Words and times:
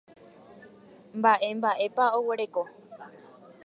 Mba'e 1.17 1.47
mba'épa 1.57 2.05
oguereko. 2.17 2.63